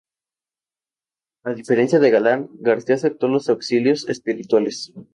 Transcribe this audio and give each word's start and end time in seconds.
A 1.43 1.51
diferencia 1.59 1.99
de 1.99 2.09
Galán, 2.09 2.49
García 2.59 2.95
aceptó 2.95 3.27
los 3.27 3.49
auxilios 3.49 4.09
espirituales. 4.09 4.91